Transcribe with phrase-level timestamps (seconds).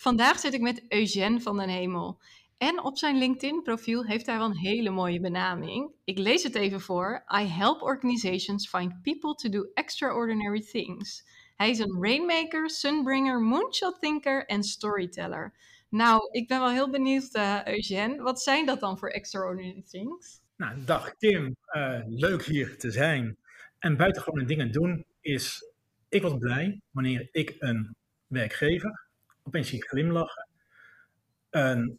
[0.00, 2.20] Vandaag zit ik met Eugène van den Hemel.
[2.58, 5.92] En op zijn LinkedIn-profiel heeft hij wel een hele mooie benaming.
[6.04, 7.24] Ik lees het even voor.
[7.42, 11.24] I help organizations find people to do extraordinary things.
[11.56, 15.54] Hij is een rainmaker, sunbringer, moonshot thinker en storyteller.
[15.88, 18.22] Nou, ik ben wel heel benieuwd, uh, Eugène.
[18.22, 20.40] Wat zijn dat dan voor extraordinary things?
[20.56, 21.56] Nou, dag Kim.
[21.76, 23.36] Uh, leuk hier te zijn.
[23.78, 25.72] En buitengewone dingen doen is...
[26.08, 27.96] Ik word blij wanneer ik een
[28.26, 29.09] werkgever
[29.42, 30.48] opeens zie glimlachen,
[31.50, 31.98] een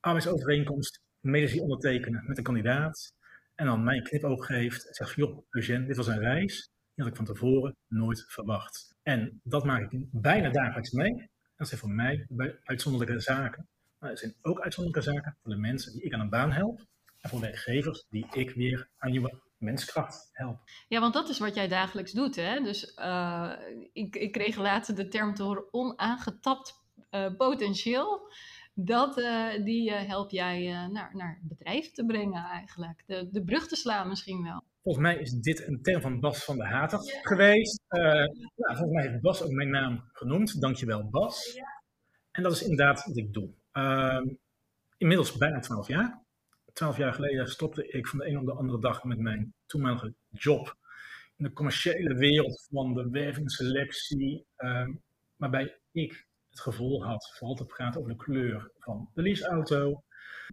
[0.00, 3.14] arbeidsovereenkomst mede ondertekenen met een kandidaat
[3.54, 7.04] en dan mij een knipoog geeft en zegt, joh, Eugène, dit was een reis, die
[7.04, 8.94] had ik van tevoren nooit verwacht.
[9.02, 11.28] En dat maak ik bijna dagelijks mee.
[11.56, 12.26] Dat zijn voor mij
[12.64, 13.66] uitzonderlijke zaken.
[13.98, 16.86] Maar er zijn ook uitzonderlijke zaken voor de mensen die ik aan een baan help
[17.20, 20.58] en voor werkgevers die ik weer aan nieuwe menskracht help.
[20.88, 22.36] Ja, want dat is wat jij dagelijks doet.
[22.36, 22.60] Hè?
[22.60, 23.52] Dus uh,
[23.92, 28.32] ik, ik kreeg laatst de term te horen onaangetapt uh, potentieel.
[28.74, 33.02] Dat, uh, die help jij naar, naar bedrijf te brengen eigenlijk.
[33.06, 34.62] De, de brug te slaan misschien wel.
[34.82, 37.82] Volgens mij is dit een term van Bas van der Hater geweest.
[37.88, 40.60] ja, volgens mij heeft Bas ook mijn naam genoemd.
[40.60, 41.52] Dankjewel Bas.
[41.54, 41.82] Ja.
[42.30, 43.50] En dat is inderdaad wat ik doe.
[43.72, 44.26] Ehm,
[44.96, 46.23] inmiddels bijna twaalf jaar
[46.74, 50.14] twaalf jaar geleden stopte ik van de een op de andere dag met mijn toenmalige
[50.30, 50.76] job
[51.36, 55.02] in de commerciële wereld van de wervingsselectie, um,
[55.36, 60.02] waarbij ik het gevoel had vooral te praten over de kleur van de leaseauto,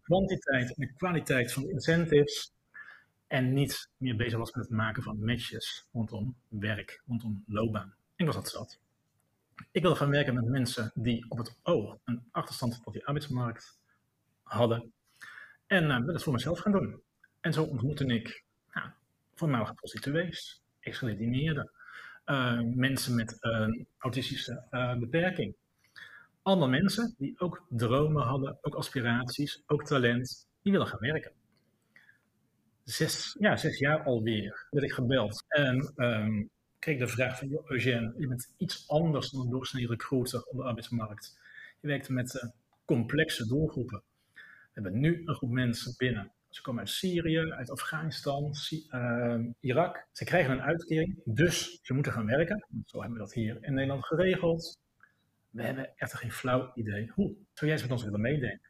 [0.02, 2.54] kwantiteit en de kwaliteit van de incentives
[3.28, 7.94] en niet meer bezig was met het maken van matches rondom werk, rondom loopbaan.
[8.16, 8.80] Ik was dat zat.
[9.72, 13.80] Ik wilde gaan werken met mensen die op het oog een achterstand op die arbeidsmarkt
[14.44, 14.94] hadden
[15.72, 17.02] en uh, ben het voor mezelf gaan doen.
[17.40, 18.44] En zo ontmoette ik
[18.74, 18.90] nou,
[19.36, 21.72] voormalige prostituees, ex-gedetineerden,
[22.26, 25.56] uh, mensen met een autistische uh, beperking.
[26.42, 31.32] Allemaal mensen die ook dromen hadden, ook aspiraties, ook talent, die willen gaan werken.
[32.84, 36.50] Zes, ja, jaar alweer werd ik gebeld en um,
[36.80, 40.58] kreeg de vraag van, joh, Eugène, je bent iets anders dan een doorsnee recruiter op
[40.58, 41.40] de arbeidsmarkt.
[41.80, 42.52] Je werkt met
[42.86, 44.04] complexe doelgroepen.
[44.74, 46.32] We hebben nu een groep mensen binnen.
[46.50, 48.54] Ze komen uit Syrië, uit Afghanistan,
[48.90, 50.08] uh, Irak.
[50.12, 52.66] Ze krijgen een uitkering, dus ze moeten gaan werken.
[52.86, 54.80] Zo hebben we dat hier in Nederland geregeld.
[55.50, 57.28] We hebben echt geen flauw idee hoe.
[57.28, 58.70] Zou jij eens met ons willen meedenken?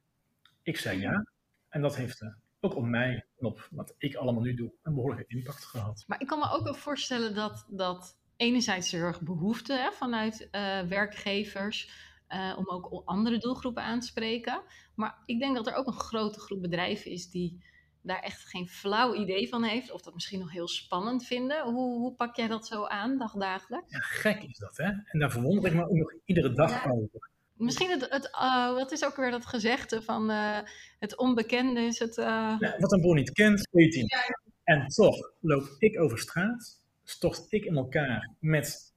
[0.63, 1.25] Ik zei ja.
[1.69, 2.29] En dat heeft uh,
[2.59, 6.03] ook op mij en op wat ik allemaal nu doe een behoorlijke impact gehad.
[6.07, 10.47] Maar ik kan me ook wel voorstellen dat, dat enerzijds er erg behoefte hè, vanuit
[10.51, 14.61] uh, werkgevers uh, om ook andere doelgroepen aan te spreken.
[15.01, 17.63] Maar ik denk dat er ook een grote groep bedrijven is die
[18.01, 19.91] daar echt geen flauw idee van heeft.
[19.91, 21.63] Of dat misschien nog heel spannend vinden.
[21.63, 23.91] Hoe, hoe pak jij dat zo aan, dagdagelijks?
[23.91, 24.83] Ja, gek is dat, hè?
[24.83, 27.29] En daar verwonder ik me ook nog iedere dag over.
[27.53, 30.59] Misschien het, het uh, wat is ook weer dat gezegde van uh,
[30.99, 32.15] het onbekende is het...
[32.15, 34.39] Ja, wat een boer niet kent, weet hij ja.
[34.63, 38.93] En toch loop ik over straat, stort ik in elkaar met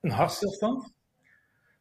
[0.00, 0.92] een hartstilstand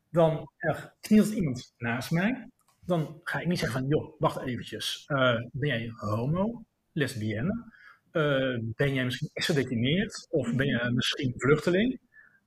[0.10, 2.48] dan er knielt iemand naast mij.
[2.86, 5.06] Dan ga ik niet zeggen van, joh, wacht eventjes.
[5.08, 7.72] Uh, ben jij homo, lesbienne?
[8.12, 10.28] Uh, ben jij misschien gedetineerd?
[10.30, 12.00] Of ben je misschien vluchteling?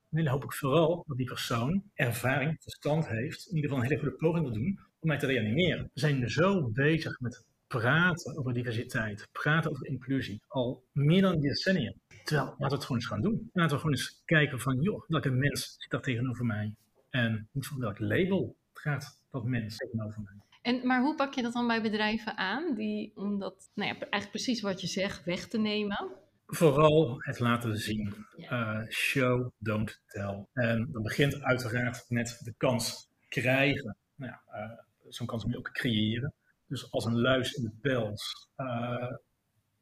[0.09, 3.47] Dan hoop ik vooral dat die persoon ervaring, verstand heeft.
[3.49, 5.89] In ieder geval een hele goede poging te doen om mij te reanimeren.
[5.93, 11.93] We zijn zo bezig met praten over diversiteit, praten over inclusie, al meer dan decennia.
[12.23, 13.33] Terwijl, laten we het gewoon eens gaan doen.
[13.33, 16.73] En laten we gewoon eens kijken van, joh, welke mens zit daar tegenover mij?
[17.09, 18.55] En niet van welk label
[18.87, 20.35] gaat dat mens tegenover mij.
[20.61, 23.99] En, maar hoe pak je dat dan bij bedrijven aan, die, om dat, nou ja,
[23.99, 26.11] eigenlijk precies wat je zegt, weg te nemen?
[26.45, 28.25] Vooral het laten zien.
[28.35, 28.81] Ja.
[28.81, 30.45] Uh, show, don't tell.
[30.53, 33.97] En dat begint uiteraard met de kans krijgen.
[34.15, 34.77] Nou ja, uh,
[35.09, 36.33] zo'n kans moet je ook creëren.
[36.67, 39.13] Dus als een luis in de pels uh,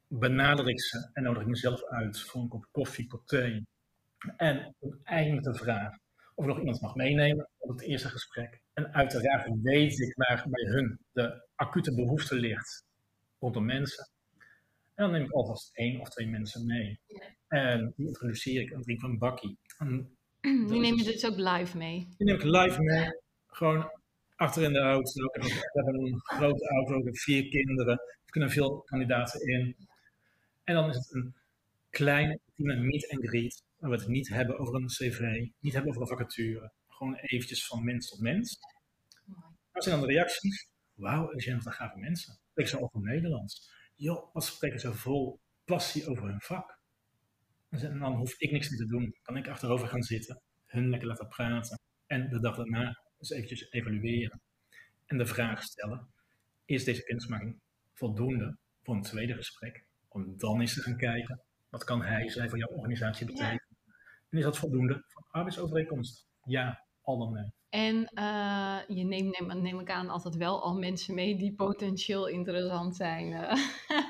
[0.07, 3.67] benader ik ze en nodig ik mezelf uit voor een kop koffie, kop thee.
[4.37, 5.97] En eindelijk de vraag,
[6.35, 8.61] of nog iemand mag meenemen op het eerste gesprek.
[8.73, 12.83] En uiteraard weet ik waar bij hun de acute behoefte ligt
[13.39, 14.09] rondom mensen.
[14.95, 16.99] En dan neem ik alvast één of twee mensen mee.
[17.47, 19.57] En die introduceer ik en drink van bakkie.
[19.77, 20.17] En
[20.69, 22.07] Die neem je dus ook live mee?
[22.17, 23.09] Die neem ik live mee.
[23.47, 23.91] Gewoon
[24.35, 25.23] achter in de auto.
[25.33, 27.93] We hebben een grote auto, we hebben vier kinderen.
[27.97, 29.75] Er kunnen veel kandidaten in.
[30.63, 31.35] En dan is het een
[31.89, 33.63] kleine meet and greet.
[33.77, 36.71] Waar we het niet hebben over een cv, niet hebben over een vacature.
[36.87, 38.59] Gewoon eventjes van mens tot mens.
[39.71, 40.69] Wat zijn dan de reacties?
[40.93, 42.39] Wauw, er zijn wat gave mensen.
[42.49, 43.71] Spreken ze over Nederlands.
[43.95, 46.79] Joh, wat spreken ze vol passie over hun vak.
[47.69, 49.15] En dan hoef ik niks meer te doen.
[49.21, 51.79] Kan ik achterover gaan zitten, hun lekker laten praten.
[52.05, 54.41] En de dag daarna eens eventjes evalueren.
[55.05, 56.07] En de vraag stellen,
[56.65, 57.59] is deze kennismaking
[57.93, 59.85] voldoende voor een tweede gesprek?
[60.07, 63.64] Om dan eens te gaan kijken, wat kan hij, zij voor jouw organisatie betekenen?
[64.35, 66.27] En is dat voldoende voor arbeidsovereenkomst?
[66.43, 67.53] Ja, al dan nee.
[67.69, 72.27] En uh, je neemt, neem, neem, ik aan, altijd wel al mensen mee die potentieel
[72.27, 73.31] interessant zijn.
[73.31, 73.53] Uh,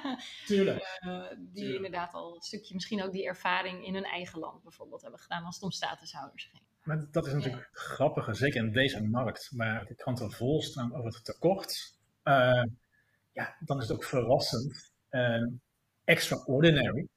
[0.48, 1.00] Tuurlijk.
[1.06, 5.02] Uh, die inderdaad al een stukje, misschien ook die ervaring in hun eigen land bijvoorbeeld
[5.02, 6.64] hebben gedaan als het om statushouders ging.
[6.84, 7.80] Maar dat is natuurlijk ja.
[7.80, 11.98] grappige, zeker in deze markt, waar de kranten vol staan over het tekort.
[13.32, 15.62] ja, dan is het ook verrassend en
[16.04, 17.08] extraordinary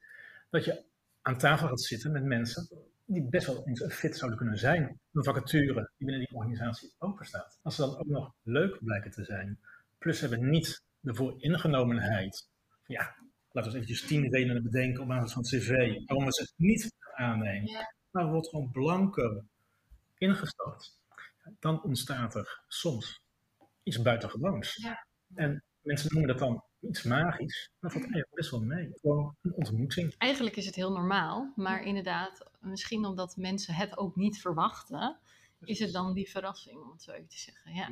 [0.51, 0.85] dat je
[1.23, 5.01] aan tafel gaat zitten met mensen die best wel eens fit zouden kunnen zijn.
[5.13, 7.59] Een vacature die binnen die organisatie open staat.
[7.63, 9.59] Als ze dan ook nog leuk blijken te zijn.
[9.99, 12.49] Plus ze hebben niet de vooringenomenheid.
[12.87, 13.15] Ja,
[13.51, 15.69] laten we eens eventjes tien redenen bedenken op basis van het cv.
[16.07, 17.71] Waarom we ze niet aannemen.
[17.71, 17.95] Ja.
[18.11, 19.45] Maar wordt gewoon blanker
[20.19, 20.97] ingestort.
[21.59, 23.21] Dan ontstaat er soms
[23.83, 24.75] iets buitengewoons.
[24.75, 25.07] Ja.
[25.35, 27.71] En mensen noemen dat dan iets magisch.
[27.81, 28.91] Dat valt eigenlijk best wel mee.
[29.01, 30.15] Gewoon een ontmoeting.
[30.19, 35.19] Eigenlijk is het heel normaal, maar inderdaad, misschien omdat mensen het ook niet verwachten,
[35.61, 37.75] is het dan die verrassing, om het zo even te zeggen.
[37.75, 37.89] Ja.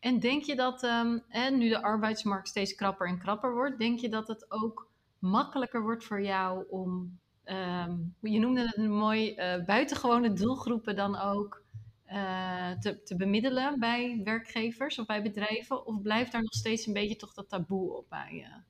[0.00, 3.98] En denk je dat, um, hè, nu de arbeidsmarkt steeds krapper en krapper wordt, denk
[3.98, 9.30] je dat het ook makkelijker wordt voor jou om, um, je noemde het een mooi,
[9.30, 11.64] uh, buitengewone doelgroepen dan ook
[12.12, 15.86] uh, te, te, bemiddelen bij werkgevers of bij bedrijven?
[15.86, 18.60] Of blijft daar nog steeds een beetje toch dat taboe op bij je?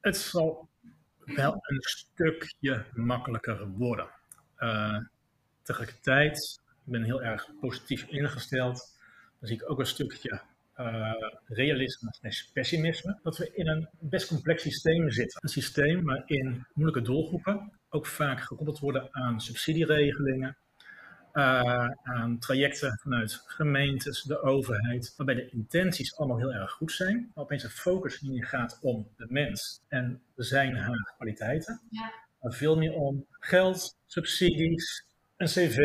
[0.00, 0.68] Het zal
[1.24, 4.08] wel een stukje makkelijker worden.
[4.58, 4.98] Uh,
[5.62, 8.96] tegelijkertijd, ik ben heel erg positief ingesteld.
[9.38, 10.40] Dan zie ik ook een stukje
[10.76, 11.12] uh,
[11.46, 13.18] realisme en pessimisme.
[13.22, 15.42] Dat we in een best complex systeem zitten.
[15.42, 20.56] Een systeem waarin moeilijke doelgroepen ook vaak gekoppeld worden aan subsidieregelingen
[21.36, 27.30] uh, aan trajecten vanuit gemeentes, de overheid, waarbij de intenties allemaal heel erg goed zijn,
[27.34, 32.12] maar opeens de focus niet meer gaat om de mens en zijn haar kwaliteiten, ja.
[32.40, 35.06] maar veel meer om geld, subsidies,
[35.36, 35.78] een cv,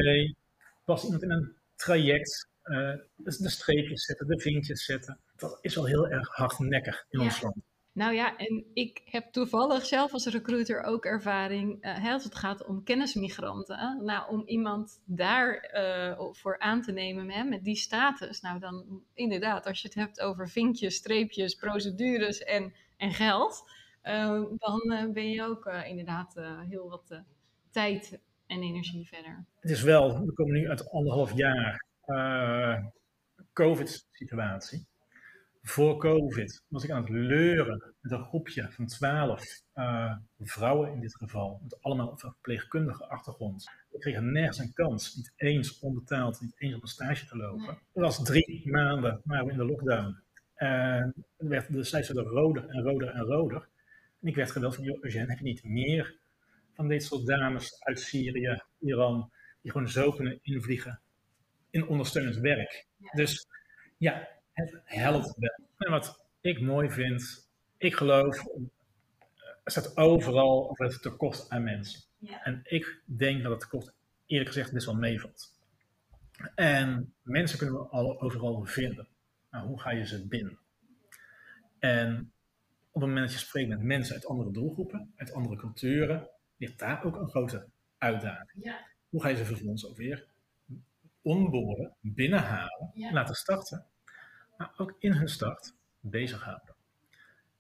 [0.86, 5.20] past iemand in een traject, uh, de streepjes zetten, de vinkjes zetten.
[5.36, 7.26] Dat is wel heel erg hardnekkig in ja.
[7.26, 7.56] ons land.
[7.94, 12.66] Nou ja, en ik heb toevallig zelf als recruiter ook ervaring uh, als het gaat
[12.66, 14.02] om kennismigranten.
[14.04, 18.42] Nou, om iemand daar uh, voor aan te nemen met die status.
[18.42, 23.64] Nou, dan inderdaad, als je het hebt over vinkjes, streepjes, procedures en, en geld,
[24.04, 27.22] uh, dan ben je ook inderdaad heel wat
[27.72, 29.46] tijd en energie verder.
[29.60, 31.86] Het is wel, we komen nu uit anderhalf jaar
[33.54, 34.90] COVID-situatie
[35.62, 41.00] voor COVID was ik aan het leuren met een groepje van twaalf uh, vrouwen in
[41.00, 43.72] dit geval, met allemaal verpleegkundige achtergrond.
[43.90, 47.68] We kregen nergens een kans, niet eens onbetaald, niet eens om een stage te lopen.
[47.68, 50.18] Het was drie maanden, waren we in de lockdown.
[50.56, 53.68] En werd de cijfers roder en roder en roder.
[54.22, 56.20] En ik werd geweld van, joh, Eugène, heb je niet meer
[56.74, 59.32] van dit soort dames uit Syrië, Iran,
[59.62, 61.02] die gewoon zo kunnen invliegen
[61.70, 62.86] in ondersteunend werk.
[63.12, 63.48] Dus
[63.98, 65.68] ja, het helpt wel.
[65.78, 68.46] En wat ik mooi vind, ik geloof,
[69.64, 72.02] er staat overal over het tekort aan mensen.
[72.18, 72.44] Ja.
[72.44, 73.94] En ik denk dat het tekort
[74.26, 75.60] eerlijk gezegd best wel meevalt.
[76.56, 79.08] En mensen kunnen we al overal vinden.
[79.52, 80.60] Nou, hoe ga je ze binnen?
[81.80, 82.32] En
[82.92, 86.80] op het moment dat je spreekt met mensen uit andere doelgroepen, uit andere culturen, ligt
[86.80, 87.68] daar ook een grote
[87.98, 88.64] uitdaging.
[88.64, 88.88] Ja.
[89.10, 90.28] Hoe ga je ze vervolgens ook weer
[91.22, 93.12] onboren, binnenhalen, ja.
[93.12, 93.86] laten starten
[94.62, 96.76] maar ook in hun start bezighouden.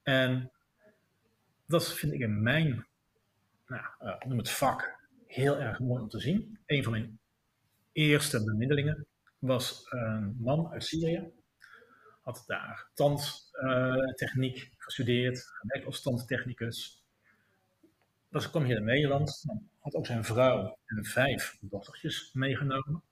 [0.03, 0.51] En
[1.65, 2.85] dat vind ik in mijn,
[3.67, 6.59] nou, uh, noem het vak, heel erg mooi om te zien.
[6.65, 7.19] Een van mijn
[7.91, 9.05] eerste bemiddelingen
[9.39, 11.31] was een man uit Syrië.
[12.21, 17.03] Had daar tandtechniek gestudeerd, gewerkt als tandtechnicus.
[18.29, 19.45] Dus kwam hier in Nederland,
[19.79, 23.03] had ook zijn vrouw en vijf dochtertjes meegenomen.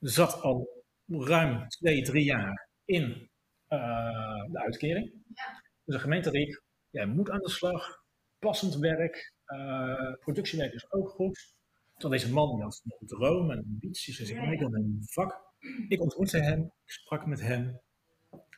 [0.00, 0.77] Zat al
[1.08, 3.30] ruim twee, drie jaar in
[3.68, 5.12] uh, de uitkering.
[5.34, 5.62] Ja.
[5.84, 8.02] Dus de gemeente riep, jij moet aan de slag,
[8.38, 11.56] passend werk, uh, productiewerk is ook goed.
[11.96, 14.18] Terwijl deze man die had nog een droom en ambities.
[14.18, 15.40] Hij zei, ik wil een vak.
[15.88, 17.80] Ik ontmoette hem, ik sprak met hem.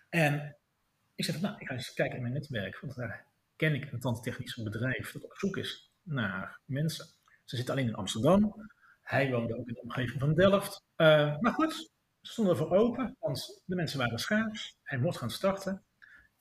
[0.08, 0.56] En
[1.14, 2.80] ik zei, nou, ik ga eens kijken in mijn netwerk.
[2.80, 3.26] Want daar
[3.56, 7.06] ken ik een tandtechnisch bedrijf dat op zoek is naar mensen.
[7.44, 8.54] Ze zitten alleen in Amsterdam.
[9.02, 10.84] Hij woonde ook in de omgeving van Delft.
[10.96, 14.78] Uh, maar goed, stonden ervoor open, want de mensen waren schaars.
[14.82, 15.84] Hij mocht gaan starten.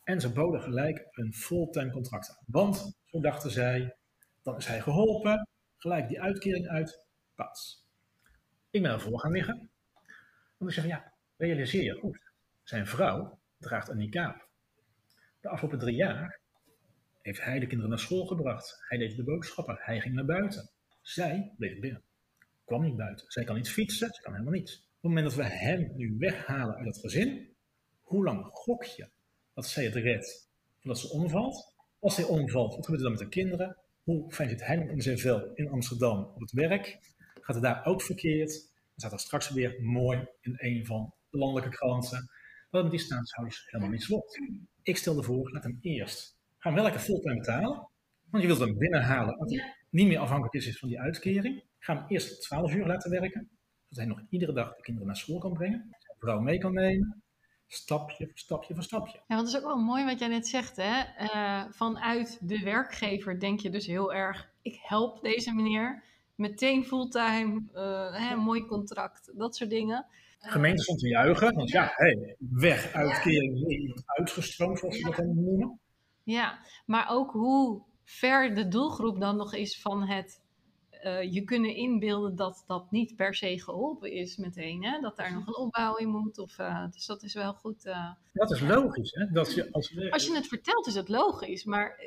[0.03, 2.43] En ze boden gelijk een fulltime contract aan.
[2.45, 3.95] Want, zo dachten zij,
[4.43, 5.47] dan is hij geholpen.
[5.77, 7.87] Gelijk die uitkering uit, pas.
[8.69, 9.69] Ik ben ervoor gaan liggen.
[10.57, 12.19] Want ik zeg, ja, realiseer je goed.
[12.63, 14.47] Zijn vrouw draagt een niqab.
[15.41, 16.39] De afgelopen drie jaar
[17.21, 18.77] heeft hij de kinderen naar school gebracht.
[18.87, 19.77] Hij deed de boodschappen.
[19.79, 20.69] Hij ging naar buiten.
[21.01, 22.03] Zij bleef binnen.
[22.65, 23.31] Kwam niet buiten.
[23.31, 24.13] Zij kan niet fietsen.
[24.13, 24.88] Ze kan helemaal niets.
[25.01, 27.55] Op het moment dat we hem nu weghalen uit het gezin,
[28.01, 29.09] hoe lang gok je
[29.53, 31.75] dat zij het redt voordat ze omvalt?
[31.99, 33.77] Als hij omvalt, wat gebeurt er dan met de kinderen?
[34.03, 36.99] Hoe fijn zit hij in zijn vel in Amsterdam op het werk?
[37.41, 38.49] Gaat het daar ook verkeerd?
[38.49, 42.29] Dan staat er straks weer mooi in een van de landelijke kranten
[42.69, 44.39] dat met die staatshouders helemaal niets wordt.
[44.81, 47.89] Ik stelde voor, laat hem eerst gaan we wel lekker fulltime betalen.
[48.29, 51.63] Want je wilt hem binnenhalen als hij niet meer afhankelijk is van die uitkering.
[51.79, 53.49] Ga hem eerst 12 uur laten werken.
[53.89, 55.95] Zodat hij nog iedere dag de kinderen naar school kan brengen.
[55.99, 57.23] Zijn vrouw mee kan nemen.
[57.67, 59.17] Stapje voor stapje voor stapje.
[59.27, 60.75] Ja, want dat is ook wel mooi wat jij net zegt.
[60.75, 61.03] Hè?
[61.19, 66.03] Uh, vanuit de werkgever denk je dus heel erg, ik help deze meneer.
[66.35, 70.05] Meteen fulltime, uh, hè, mooi contract, dat soort dingen.
[70.39, 75.79] Gemeente stond te juichen, want ja, hey, weg, uitkering, uitgestroomd, zoals ze dat dan noemen.
[76.23, 80.41] Ja, maar ook hoe ver de doelgroep dan nog is van het
[81.03, 84.83] uh, je kunnen inbeelden dat dat niet per se geholpen is meteen.
[84.83, 84.99] Hè?
[84.99, 86.37] Dat daar nog een opbouw in moet.
[86.37, 87.85] Of, uh, dus dat is wel goed.
[87.85, 89.11] Uh, dat is logisch.
[89.11, 89.25] Hè?
[89.31, 91.63] Dat je als, als je het vertelt is het logisch.
[91.63, 92.01] Maar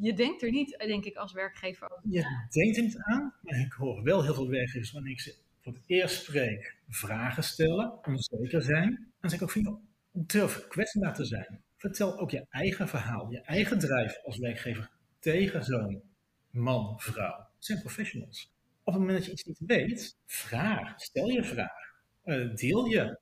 [0.00, 2.10] je denkt er niet, denk ik, als werkgever over.
[2.10, 3.34] Je denkt er niet aan.
[3.42, 7.42] Maar ik hoor wel heel veel werkgevers wanneer ik ze voor het eerst spreek vragen
[7.42, 8.06] stellen.
[8.06, 9.12] Onzeker zijn.
[9.20, 9.80] Dan zeg ik ook van,
[10.12, 11.62] durf kwetsbaar te zijn.
[11.76, 16.02] Vertel ook je eigen verhaal, je eigen drijf als werkgever tegen zo'n
[16.50, 17.47] man, vrouw.
[17.58, 18.52] Zijn professionals.
[18.84, 21.92] Op het moment dat je iets niet weet, vraag, stel je vraag,
[22.24, 23.18] uh, deel je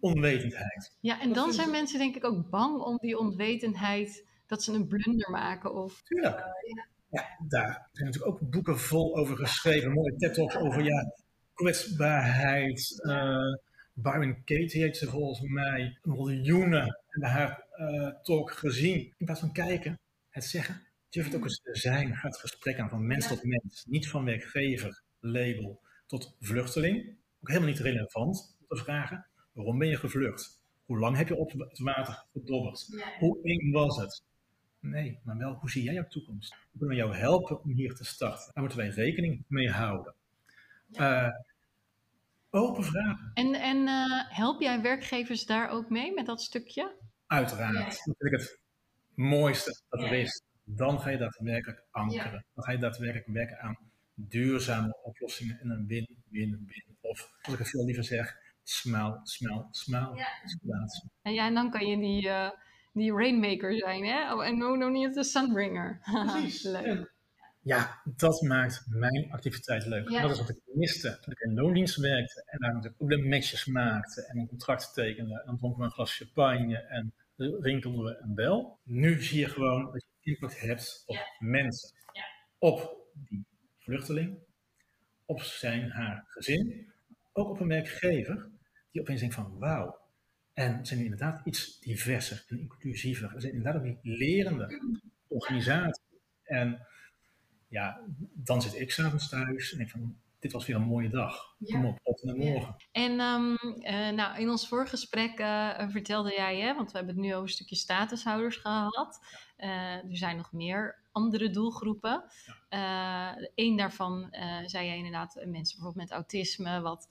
[0.00, 0.96] onwetendheid.
[1.00, 4.86] Ja, en dan zijn mensen denk ik ook bang om die onwetendheid, dat ze een
[4.86, 5.74] blunder maken.
[5.74, 6.38] Of, Tuurlijk.
[6.38, 6.86] Uh, ja.
[7.08, 7.46] ja.
[7.48, 11.12] daar zijn natuurlijk ook boeken vol over geschreven, mooie TED-talks over ja,
[11.54, 13.02] kwetsbaarheid.
[13.06, 13.54] Uh,
[13.92, 19.14] Byron Katie heet ze volgens mij miljoenen en haar uh, talk gezien.
[19.16, 19.98] In plaats van kijken,
[20.30, 22.16] het zeggen, durf het ook eens te zijn.
[22.16, 23.84] Ga het gesprek aan van mens tot mens.
[23.86, 27.16] Niet van werkgever, label tot vluchteling.
[27.40, 30.60] Ook helemaal niet relevant om te vragen, waarom ben je gevlucht?
[30.84, 32.86] Hoe lang heb je op het water gedobberd?
[33.18, 34.22] Hoe eng was het?
[34.80, 36.50] Nee, maar wel, hoe zie jij jouw toekomst?
[36.50, 38.50] Hoe kunnen we jou helpen om hier te starten?
[38.54, 40.14] Daar moeten wij rekening mee houden.
[40.92, 41.28] Uh,
[42.50, 43.30] open vragen.
[43.34, 46.96] En, en uh, help jij werkgevers daar ook mee met dat stukje?
[47.26, 47.76] Uiteraard.
[47.76, 47.84] Ja.
[47.84, 48.60] Dat vind ik het
[49.14, 50.42] mooiste dat er is.
[50.70, 52.44] Dan ga je daadwerkelijk ankeren.
[52.54, 53.78] Dan ga je daadwerkelijk werken aan
[54.14, 56.96] duurzame oplossingen en een win-win-win.
[57.00, 60.16] Of, wat ik het veel liever zeg, smile, smile, smile.
[60.16, 60.28] Ja.
[61.22, 62.50] En, ja, en dan kan je die, uh,
[62.92, 64.34] die rainmaker zijn, hè?
[64.34, 66.00] Oh, en no, no niet de sunbringer.
[66.32, 66.62] Precies.
[66.62, 67.16] Leuk.
[67.62, 70.08] Ja, dat maakt mijn activiteit leuk.
[70.08, 70.22] Ja.
[70.22, 72.42] Dat is wat ik miste toen ik in loondienst werkte.
[72.46, 75.40] En daar natuurlijk ook de matches maakte en een contract tekende.
[75.40, 78.78] En dan dronken we een glas champagne en rinkelden we een bel.
[78.84, 81.90] Nu zie je gewoon dat je impact hebt op mensen.
[82.12, 82.24] Ja.
[82.58, 83.44] Op die
[83.78, 84.38] vluchteling,
[85.24, 86.92] op zijn, haar gezin.
[87.32, 88.50] Ook op een werkgever
[88.90, 89.98] die opeens denkt van wauw.
[90.52, 93.30] En zijn inderdaad iets diverser en inclusiever.
[93.30, 94.80] Ze zijn inderdaad ook die lerende
[95.28, 96.04] organisatie.
[96.42, 96.86] En
[97.68, 98.00] ja,
[98.34, 101.56] dan zit ik s'avonds thuis en denk van, dit was weer een mooie dag.
[101.64, 102.76] Kom op, op naar morgen.
[102.92, 107.14] En um, uh, nou, in ons vorige gesprek uh, vertelde jij, hè, want we hebben
[107.14, 109.20] het nu over een stukje statushouders gehad.
[109.58, 112.24] Uh, er zijn nog meer andere doelgroepen.
[113.54, 114.28] Eén daarvan
[114.66, 117.08] zei jij inderdaad, mensen bijvoorbeeld met autisme, wat,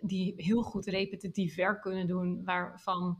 [0.00, 3.18] die heel goed repetitief werk kunnen doen, waarvan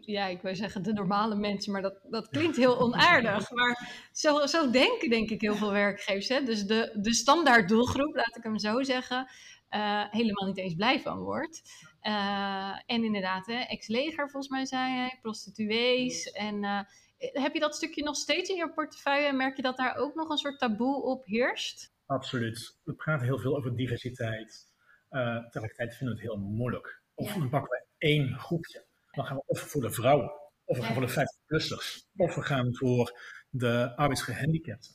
[0.00, 3.50] ja, ik wil zeggen de normale mensen, maar dat, dat klinkt heel onaardig.
[3.50, 6.28] Maar zo, zo denken denk ik heel veel werkgevers.
[6.28, 6.42] Hè?
[6.42, 9.28] Dus de, de standaard doelgroep, laat ik hem zo zeggen,
[9.70, 11.62] uh, helemaal niet eens blij van wordt.
[12.02, 16.30] Uh, en inderdaad, ex-leger volgens mij zei hij, prostituees.
[16.30, 16.80] En uh,
[17.18, 20.14] heb je dat stukje nog steeds in je portefeuille en merk je dat daar ook
[20.14, 21.92] nog een soort taboe op heerst?
[22.06, 22.78] Absoluut.
[22.84, 24.72] We praten heel veel over diversiteit.
[25.08, 27.02] tegelijkertijd vinden we het heel moeilijk.
[27.14, 30.32] Of dan pakken we één groepje dan gaan we of voor de vrouwen,
[30.64, 34.94] of we gaan voor de 50-plussers, of we gaan voor de arbeidsgehandicapten.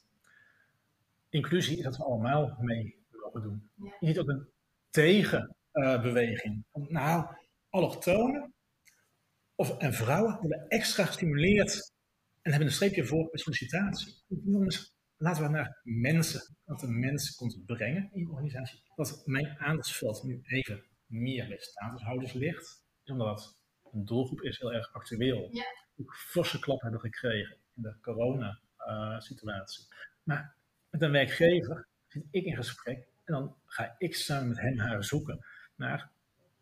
[1.30, 3.70] Inclusie is dat we allemaal mee mogen open doen.
[4.00, 4.48] Je ziet ook een
[4.90, 6.64] tegenbeweging.
[6.74, 7.36] nou,
[7.70, 8.54] allochtonen
[9.56, 11.94] of, en vrouwen worden extra gestimuleerd
[12.42, 14.16] en hebben een streepje voor bij sollicitatie.
[14.28, 18.82] Jongens, laten we naar mensen, dat de mens komt brengen in de organisatie.
[18.96, 23.59] Dat mijn aandachtsveld nu even meer bij statushouders ligt, omdat
[23.94, 25.50] doelgroep is heel erg actueel.
[25.52, 25.66] Ja.
[26.00, 29.88] Ook forse klap hebben gekregen in de corona-situatie.
[30.24, 30.56] maar
[30.90, 35.04] met een werkgever zit ik in gesprek en dan ga ik samen met hem haar
[35.04, 36.12] zoeken naar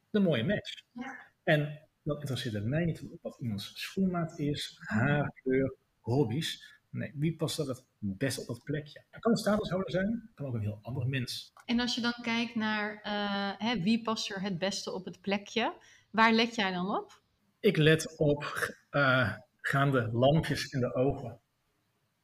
[0.09, 0.83] de mooie match.
[0.91, 1.31] Ja.
[1.43, 6.75] En dan interesseert het mij niet wat iemands schoenmaat is, haarkleur, hobby's.
[6.89, 9.03] Nee, wie past dat het best op dat plekje?
[9.09, 11.53] Het kan een statushouder zijn, kan ook een heel ander mens.
[11.65, 15.21] En als je dan kijkt naar uh, hè, wie past er het beste op het
[15.21, 15.73] plekje,
[16.09, 17.21] waar let jij dan op?
[17.59, 21.39] Ik let op uh, gaan de lampjes in de ogen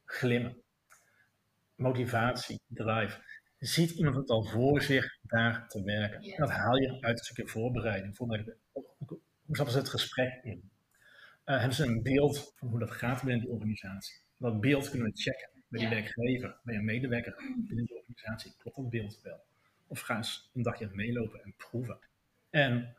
[0.04, 0.62] glimmen.
[1.74, 3.20] Motivatie, drive.
[3.58, 6.36] Ziet iemand het al voor zich daar te werken?
[6.36, 8.16] Dat haal je uit een stukje voorbereiding.
[8.16, 8.56] voorbereiding.
[9.44, 10.70] Hoe stappen ze het gesprek in?
[11.46, 14.16] Uh, hebben ze een beeld van hoe dat gaat binnen die organisatie?
[14.38, 18.54] Dat beeld kunnen we checken bij die werkgever, bij een medewerker binnen die organisatie.
[18.58, 19.40] Klopt dat beeld wel?
[19.86, 21.98] Of gaan eens een dagje meelopen en proeven?
[22.50, 22.96] En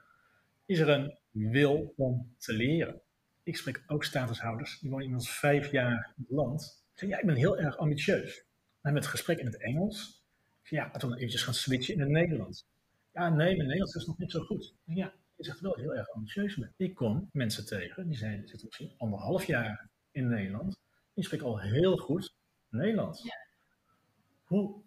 [0.65, 3.01] is er een wil om te leren?
[3.43, 6.86] Ik spreek ook statushouders, die wonen inmiddels vijf jaar in het land.
[6.93, 8.36] Zeg, ja, ik ben heel erg ambitieus.
[8.36, 10.24] Dan hebben we het gesprek in het Engels.
[10.63, 12.65] ja, laten we dan eventjes gaan switchen in het Nederlands.
[13.13, 14.74] Ja, nee, mijn Nederlands is nog niet zo goed.
[14.84, 16.74] Ja, je zegt wel heel erg ambitieus bent.
[16.77, 20.79] Ik kom mensen tegen, die zijn, zitten misschien anderhalf jaar in Nederland.
[21.13, 22.36] Die spreken al heel goed
[22.69, 23.24] Nederlands.
[23.24, 23.38] Ja.
[24.43, 24.81] Hoe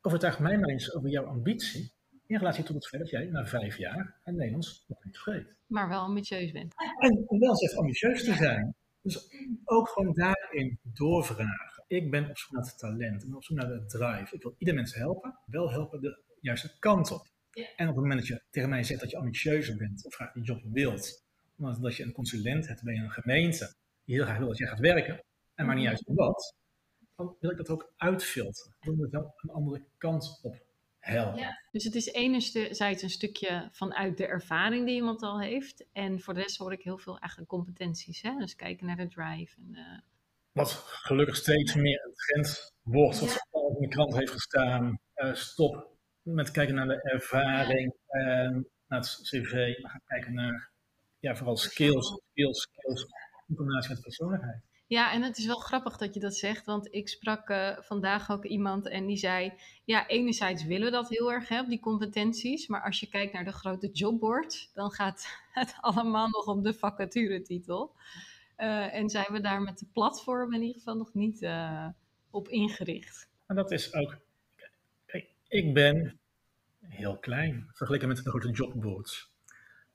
[0.00, 1.92] overtuigt mij maar eens over jouw ambitie
[2.26, 5.54] in relatie tot het feit dat jij na vijf jaar het Nederlands nog niet spreekt.
[5.66, 6.74] Maar wel ambitieus bent.
[6.98, 8.74] En wel zelf ambitieus te zijn.
[9.02, 9.30] Dus
[9.64, 11.84] ook gewoon daarin doorvragen.
[11.86, 14.34] Ik ben op zoek naar het talent, ik ben op zoek naar de drive.
[14.34, 17.26] Ik wil ieder mens helpen, wel helpen de juiste kant op.
[17.76, 20.32] En op het moment dat je tegen mij zegt dat je ambitieuzer bent of graag
[20.32, 21.24] die job wilt,
[21.56, 23.74] omdat je een consulent hebt bij een gemeente
[24.04, 25.24] die heel graag wil dat jij gaat werken,
[25.54, 26.54] en maar niet uit wat,
[27.16, 28.76] dan wil ik dat ook uitfilteren.
[28.80, 30.65] Dan wil ik wel een andere kant op
[31.06, 31.40] helpen.
[31.40, 31.62] Ja.
[31.70, 35.86] Dus het is enerzijds een stukje vanuit de ervaring die iemand al heeft.
[35.92, 38.22] En voor de rest hoor ik heel veel eigen competenties.
[38.22, 38.38] Hè?
[38.38, 39.56] Dus kijken naar de drive.
[39.56, 39.98] En, uh...
[40.52, 43.20] Wat gelukkig steeds meer een trend wordt.
[43.20, 44.98] Wat al in de krant heeft gestaan.
[45.16, 50.70] Uh, stop met kijken naar de ervaring, en naar het cv, maar gaan kijken naar
[51.18, 53.06] ja, vooral skills, skills, skills,
[53.46, 54.62] in combinatie met persoonlijkheid.
[54.86, 58.30] Ja, en het is wel grappig dat je dat zegt, want ik sprak uh, vandaag
[58.30, 59.52] ook iemand en die zei,
[59.84, 63.44] ja, enerzijds willen we dat heel erg, hè, die competenties, maar als je kijkt naar
[63.44, 67.94] de grote jobboard, dan gaat het allemaal nog om de vacaturetitel.
[68.58, 71.88] Uh, en zijn we daar met de platform in ieder geval nog niet uh,
[72.30, 73.28] op ingericht.
[73.46, 74.24] En dat is ook
[75.48, 76.18] ik ben
[76.80, 79.34] heel klein vergeleken met de grote jobboards.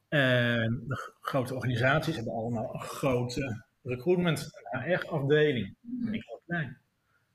[0.08, 5.76] En de grote organisaties hebben allemaal grote recruitment, een HR-afdeling.
[6.06, 6.78] En ik heel klein.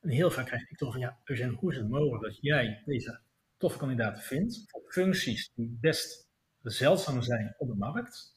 [0.00, 1.18] En heel vaak krijg ik toch van, ja,
[1.54, 3.20] hoe is het mogelijk dat jij deze
[3.56, 6.28] toffe kandidaten vindt voor functies die best
[6.62, 8.34] zeldzaam zijn op de markt.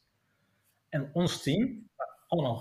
[0.90, 2.58] En ons team, waar allemaal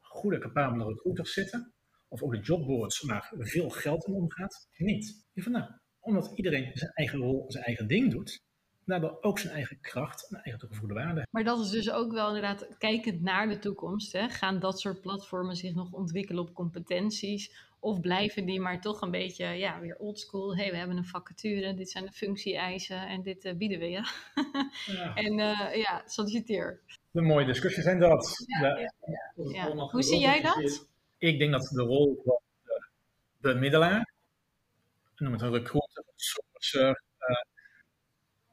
[0.00, 1.72] goede, capabele recruiters zitten,
[2.08, 5.24] of ook de jobboards waar veel geld in omgaat, niet.
[5.34, 8.42] Van, nou, omdat iedereen zijn eigen rol, zijn eigen ding doet,
[8.84, 11.26] daardoor ook zijn eigen kracht en eigen toegevoegde waarde.
[11.30, 15.00] Maar dat is dus ook wel inderdaad, kijkend naar de toekomst, hè, gaan dat soort
[15.00, 17.70] platformen zich nog ontwikkelen op competenties?
[17.80, 20.56] Of blijven die maar toch een beetje, ja, weer oldschool.
[20.56, 23.90] Hé, hey, we hebben een vacature, dit zijn de functie-eisen en dit uh, bieden we
[23.90, 24.06] je.
[24.86, 25.14] Ja.
[25.24, 26.80] en uh, ja, solliciteer.
[27.12, 28.44] Een mooie discussie zijn dat.
[28.60, 28.78] Ja,
[29.52, 30.86] ja, Hoe zie jij dat?
[31.18, 32.40] Ik denk dat de rol van
[33.40, 34.12] de bemiddelaar
[35.22, 37.36] noem het een recruiter, een sourcer, uh,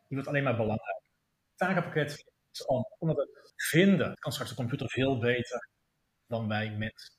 [0.10, 1.02] die wordt alleen maar belangrijk.
[1.50, 5.70] Het takenpakket is om, omdat het vinden kan straks de computer veel beter
[6.28, 7.14] dan wij mensen.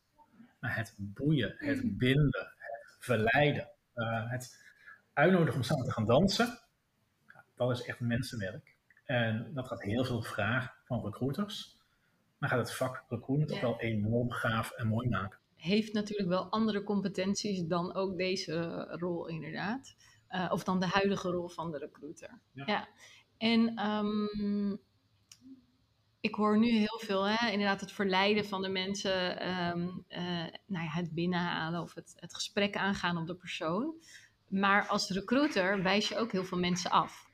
[0.61, 4.64] Maar het boeien, het binden, het verleiden, uh, het
[5.12, 6.59] uitnodigen om samen te gaan dansen,
[7.57, 8.74] dat is echt mensenwerk.
[9.05, 11.79] En dat gaat heel veel vragen van recruiters.
[12.38, 16.50] Maar gaat het vak recruitment ook wel enorm gaaf en mooi maken heeft natuurlijk wel
[16.50, 19.96] andere competenties dan ook deze rol inderdaad.
[20.30, 22.40] Uh, of dan de huidige rol van de recruiter.
[22.52, 22.88] Ja.
[23.38, 24.78] En um,
[26.20, 30.18] ik hoor nu heel veel, hè, inderdaad, het verleiden van de mensen, um, uh,
[30.66, 33.94] nou ja, het binnenhalen of het, het gesprek aangaan op de persoon.
[34.48, 37.28] Maar als recruiter wijs je ook heel veel mensen af.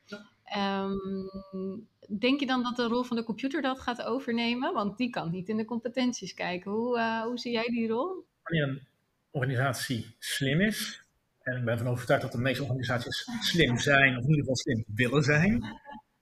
[0.56, 4.72] Um, denk je dan dat de rol van de computer dat gaat overnemen?
[4.72, 6.70] Want die kan niet in de competenties kijken.
[6.70, 8.26] Hoe, uh, hoe zie jij die rol?
[8.42, 8.87] Wanneer een
[9.30, 11.06] organisatie slim is
[11.46, 14.56] en ik ben ervan overtuigd dat de meeste organisaties slim zijn, of in ieder geval
[14.56, 15.61] slim willen zijn,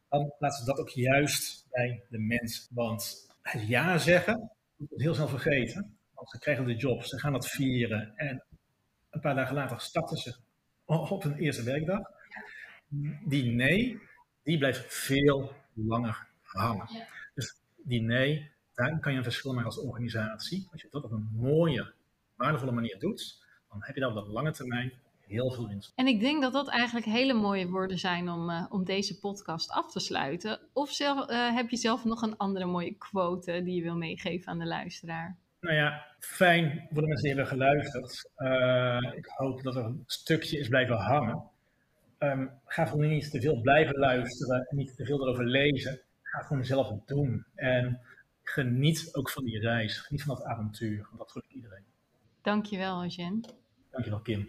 [0.09, 2.69] dan laten ze dat ook juist bij de mens.
[2.71, 5.97] Want het ja zeggen, wordt heel snel vergeten.
[6.15, 8.45] Want ze krijgen de job, ze gaan dat vieren en
[9.11, 10.37] een paar dagen later starten ze
[10.85, 12.01] op hun eerste werkdag.
[13.25, 14.01] Die nee,
[14.43, 16.89] die blijft veel langer hangen.
[17.35, 20.69] Dus die nee, daar kan je een verschil maken als organisatie.
[20.73, 21.93] Als je dat op een mooie,
[22.35, 24.93] waardevolle manier doet, dan heb je daar op de lange termijn
[25.35, 25.93] heel veel winst.
[25.95, 29.71] En ik denk dat dat eigenlijk hele mooie woorden zijn om, uh, om deze podcast
[29.71, 30.61] af te sluiten.
[30.73, 34.49] Of zelf, uh, heb je zelf nog een andere mooie quote die je wil meegeven
[34.49, 35.37] aan de luisteraar?
[35.61, 38.31] Nou ja, fijn voor de mensen die hebben geluisterd.
[38.37, 41.43] Uh, ik hoop dat er een stukje is blijven hangen.
[42.19, 46.01] Um, ga gewoon niet te veel blijven luisteren en niet te veel erover lezen.
[46.23, 47.45] Ga gewoon zelf het doen.
[47.55, 48.01] En
[48.43, 49.99] geniet ook van die reis.
[49.99, 51.07] Geniet van dat avontuur.
[51.07, 51.85] Want dat gun ik iedereen.
[52.43, 53.45] Dankjewel, Jen.
[53.91, 54.49] Dankjewel, Kim.